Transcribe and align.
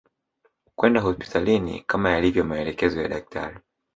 kwenda 0.75 1.01
hospitalini 1.01 1.79
kama 1.79 2.09
yalivyo 2.11 2.43
maelekezo 2.43 3.01
ya 3.01 3.09
madaktari 3.09 3.59